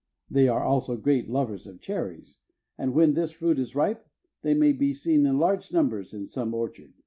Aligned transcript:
They 0.31 0.47
are 0.47 0.63
also 0.63 0.97
great 0.97 1.29
lovers 1.29 1.67
of 1.67 1.79
cherries, 1.79 2.37
and 2.75 2.95
when 2.95 3.13
this 3.13 3.29
fruit 3.29 3.59
is 3.59 3.75
ripe 3.75 4.03
they 4.41 4.55
may 4.55 4.71
be 4.73 4.93
seen 4.93 5.27
in 5.27 5.37
large 5.37 5.71
numbers 5.71 6.11
in 6.11 6.25
some 6.25 6.55
orchard. 6.55 6.93